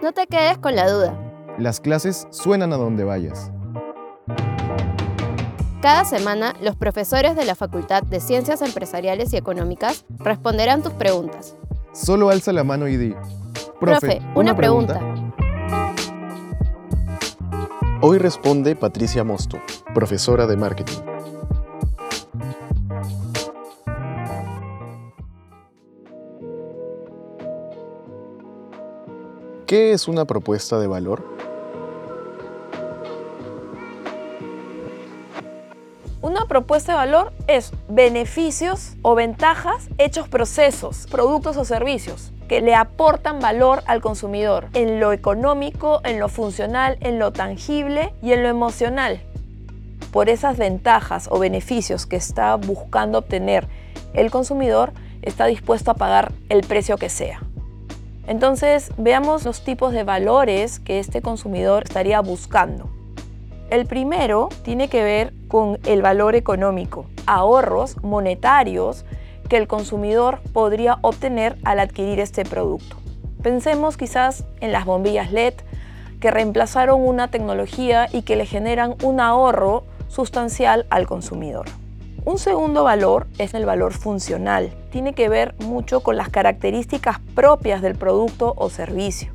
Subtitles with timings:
[0.00, 1.18] No te quedes con la duda.
[1.58, 3.50] Las clases suenan a donde vayas.
[5.82, 11.56] Cada semana, los profesores de la Facultad de Ciencias Empresariales y Económicas responderán tus preguntas.
[11.92, 13.14] Solo alza la mano y di.
[13.80, 15.00] Profe, una, pregunta.
[18.00, 19.58] Hoy responde Patricia Mosto,
[19.94, 21.07] profesora de marketing.
[29.68, 31.22] ¿Qué es una propuesta de valor?
[36.22, 42.74] Una propuesta de valor es beneficios o ventajas hechos procesos, productos o servicios que le
[42.74, 48.44] aportan valor al consumidor en lo económico, en lo funcional, en lo tangible y en
[48.44, 49.20] lo emocional.
[50.12, 53.68] Por esas ventajas o beneficios que está buscando obtener
[54.14, 57.42] el consumidor, está dispuesto a pagar el precio que sea.
[58.28, 62.90] Entonces, veamos los tipos de valores que este consumidor estaría buscando.
[63.70, 69.06] El primero tiene que ver con el valor económico, ahorros monetarios
[69.48, 72.96] que el consumidor podría obtener al adquirir este producto.
[73.42, 75.54] Pensemos quizás en las bombillas LED
[76.20, 81.66] que reemplazaron una tecnología y que le generan un ahorro sustancial al consumidor.
[82.28, 84.70] Un segundo valor es el valor funcional.
[84.90, 89.32] Tiene que ver mucho con las características propias del producto o servicio.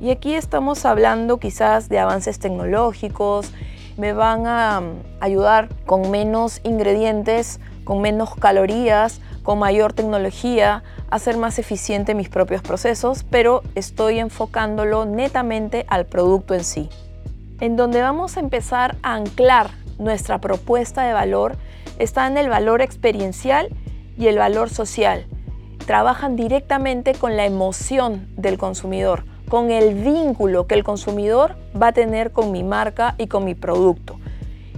[0.00, 3.52] Y aquí estamos hablando quizás de avances tecnológicos,
[3.98, 11.16] me van a mm, ayudar con menos ingredientes, con menos calorías, con mayor tecnología, a
[11.16, 16.88] hacer más eficiente mis propios procesos, pero estoy enfocándolo netamente al producto en sí.
[17.60, 21.58] En donde vamos a empezar a anclar nuestra propuesta de valor
[21.98, 23.68] está en el valor experiencial
[24.18, 25.26] y el valor social.
[25.86, 31.92] Trabajan directamente con la emoción del consumidor, con el vínculo que el consumidor va a
[31.92, 34.18] tener con mi marca y con mi producto.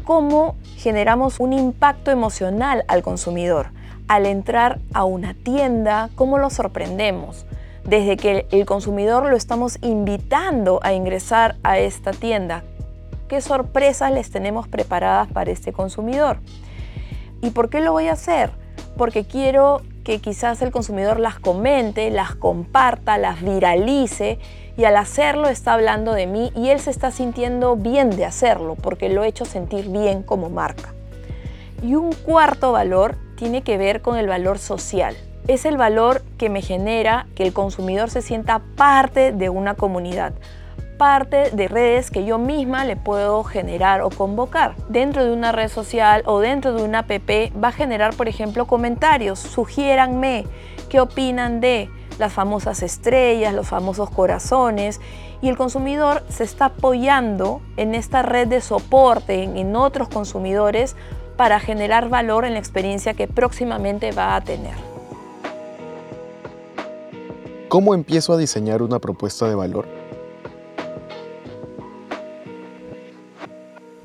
[0.04, 3.72] ¿Cómo generamos un impacto emocional al consumidor?
[4.06, 7.46] Al entrar a una tienda, ¿cómo lo sorprendemos?
[7.84, 12.64] Desde que el consumidor lo estamos invitando a ingresar a esta tienda,
[13.28, 16.38] ¿qué sorpresas les tenemos preparadas para este consumidor?
[17.42, 18.50] ¿Y por qué lo voy a hacer?
[18.96, 24.38] Porque quiero que quizás el consumidor las comente, las comparta, las viralice
[24.76, 28.74] y al hacerlo está hablando de mí y él se está sintiendo bien de hacerlo
[28.74, 30.94] porque lo he hecho sentir bien como marca.
[31.82, 35.14] Y un cuarto valor tiene que ver con el valor social.
[35.46, 40.32] Es el valor que me genera que el consumidor se sienta parte de una comunidad,
[40.98, 44.74] parte de redes que yo misma le puedo generar o convocar.
[44.88, 48.66] Dentro de una red social o dentro de una app va a generar, por ejemplo,
[48.66, 49.38] comentarios.
[49.38, 50.44] Sugiéranme
[50.90, 51.88] qué opinan de
[52.18, 55.00] las famosas estrellas, los famosos corazones.
[55.40, 60.96] Y el consumidor se está apoyando en esta red de soporte, en otros consumidores,
[61.36, 64.74] para generar valor en la experiencia que próximamente va a tener.
[67.68, 69.97] ¿Cómo empiezo a diseñar una propuesta de valor?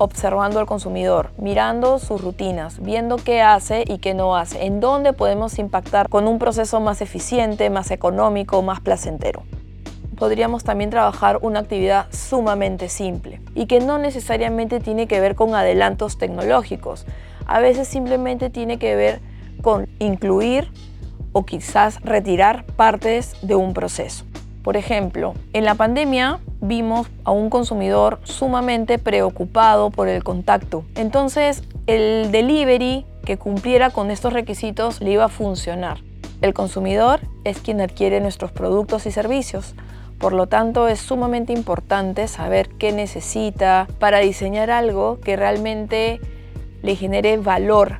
[0.04, 5.14] Observando al consumidor, mirando sus rutinas, viendo qué hace y qué no hace, en dónde
[5.14, 9.44] podemos impactar con un proceso más eficiente, más económico, más placentero.
[10.18, 15.56] Podríamos también trabajar una actividad sumamente simple y que no necesariamente tiene que ver con
[15.56, 17.06] adelantos tecnológicos.
[17.46, 19.22] A veces simplemente tiene que ver
[19.62, 20.70] con incluir
[21.32, 24.26] o quizás retirar partes de un proceso.
[24.64, 30.86] Por ejemplo, en la pandemia vimos a un consumidor sumamente preocupado por el contacto.
[30.96, 36.00] Entonces, el delivery que cumpliera con estos requisitos le iba a funcionar.
[36.42, 39.76] El consumidor es quien adquiere nuestros productos y servicios.
[40.20, 46.22] Por lo tanto, es sumamente importante saber qué necesita para diseñar algo que realmente
[46.82, 48.00] le genere valor.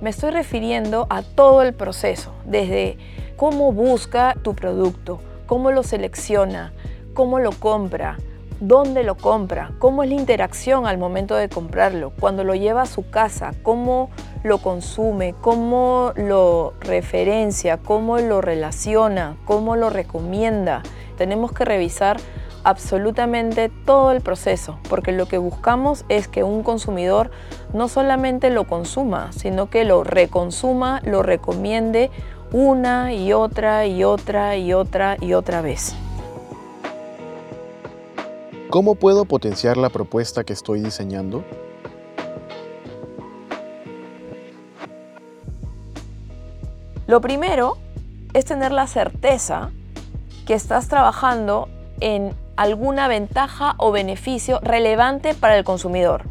[0.00, 2.96] Me estoy refiriendo a todo el proceso, desde
[3.36, 6.72] cómo busca tu producto, cómo lo selecciona,
[7.14, 8.18] cómo lo compra,
[8.60, 12.86] dónde lo compra, cómo es la interacción al momento de comprarlo, cuando lo lleva a
[12.86, 14.10] su casa, cómo
[14.44, 20.82] lo consume, cómo lo referencia, cómo lo relaciona, cómo lo recomienda.
[21.16, 22.18] Tenemos que revisar
[22.64, 27.32] absolutamente todo el proceso, porque lo que buscamos es que un consumidor
[27.72, 32.10] no solamente lo consuma, sino que lo reconsuma, lo recomiende
[32.52, 35.96] una y otra y otra y otra y otra vez.
[38.72, 41.44] ¿Cómo puedo potenciar la propuesta que estoy diseñando?
[47.06, 47.76] Lo primero
[48.32, 49.72] es tener la certeza
[50.46, 51.68] que estás trabajando
[52.00, 56.22] en alguna ventaja o beneficio relevante para el consumidor.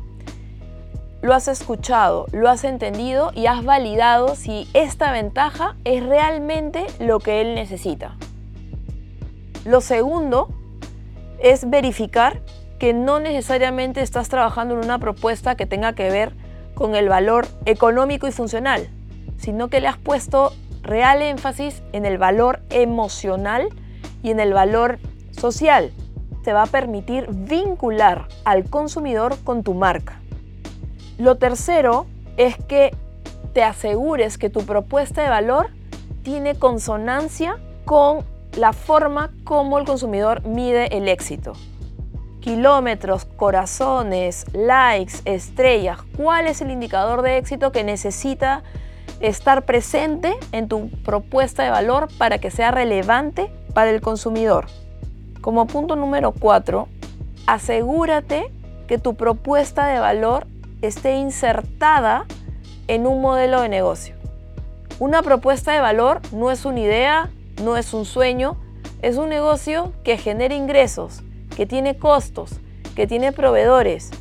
[1.22, 7.20] Lo has escuchado, lo has entendido y has validado si esta ventaja es realmente lo
[7.20, 8.18] que él necesita.
[9.64, 10.48] Lo segundo
[11.42, 12.42] es verificar
[12.80, 16.34] que no necesariamente estás trabajando en una propuesta que tenga que ver
[16.74, 18.90] con el valor económico y funcional,
[19.38, 23.70] sino que le has puesto real énfasis en el valor emocional
[24.24, 25.00] y en el valor
[25.32, 25.92] social.
[26.44, 30.20] Te va a permitir vincular al consumidor con tu marca.
[31.20, 32.08] Lo tercero
[32.38, 32.96] es que
[33.54, 35.70] te asegures que tu propuesta de valor
[36.24, 38.26] tiene consonancia con
[38.58, 41.54] la forma como el consumidor mide el éxito.
[42.40, 46.00] Kilómetros, corazones, likes, estrellas.
[46.18, 48.64] ¿Cuál es el indicador de éxito que necesita
[49.20, 54.66] estar presente en tu propuesta de valor para que sea relevante para el consumidor?
[55.42, 56.88] Como punto número cuatro,
[57.46, 58.52] asegúrate
[58.88, 60.48] que tu propuesta de valor
[60.82, 62.26] esté insertada
[62.88, 64.16] en un modelo de negocio.
[65.00, 67.30] Una propuesta de valor no es una idea,
[67.62, 68.58] no es un sueño,
[69.02, 71.24] es un negocio que genera ingresos,
[71.56, 72.60] que tiene costos,
[72.96, 74.12] que tiene proveedores.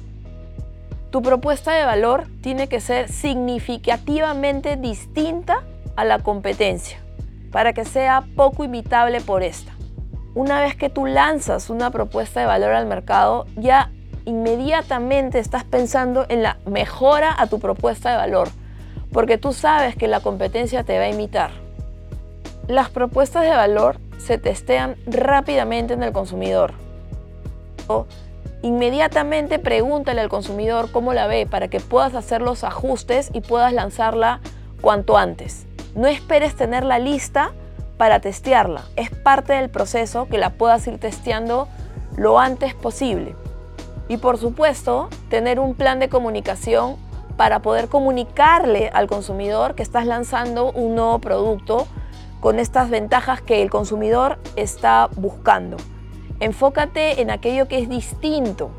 [1.11, 5.65] Tu propuesta de valor tiene que ser significativamente distinta
[5.97, 6.99] a la competencia
[7.51, 9.73] para que sea poco imitable por esta.
[10.35, 13.91] Una vez que tú lanzas una propuesta de valor al mercado, ya
[14.25, 18.49] inmediatamente estás pensando en la mejora a tu propuesta de valor,
[19.13, 21.51] porque tú sabes que la competencia te va a imitar.
[22.71, 26.75] Las propuestas de valor se testean rápidamente en el consumidor.
[27.89, 28.07] O
[28.63, 33.73] inmediatamente pregúntale al consumidor cómo la ve para que puedas hacer los ajustes y puedas
[33.73, 34.39] lanzarla
[34.81, 35.67] cuanto antes.
[35.97, 37.51] No esperes tenerla lista
[37.97, 38.85] para testearla.
[38.95, 41.67] Es parte del proceso que la puedas ir testeando
[42.17, 43.35] lo antes posible.
[44.07, 46.99] Y por supuesto, tener un plan de comunicación
[47.37, 51.89] para poder comunicarle al consumidor que estás lanzando un nuevo producto
[52.41, 55.77] con estas ventajas que el consumidor está buscando.
[56.41, 58.71] Enfócate en aquello que es distinto.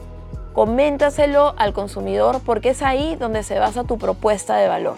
[0.53, 4.95] Coméntaselo al consumidor porque es ahí donde se basa tu propuesta de valor.